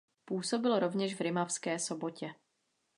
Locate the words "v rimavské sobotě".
1.15-2.35